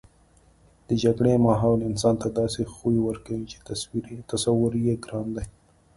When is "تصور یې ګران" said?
4.33-5.27